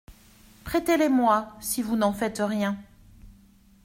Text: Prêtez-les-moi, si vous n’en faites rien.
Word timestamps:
Prêtez-les-moi, 0.63 1.55
si 1.61 1.83
vous 1.83 1.95
n’en 1.95 2.11
faites 2.11 2.41
rien. 2.43 2.75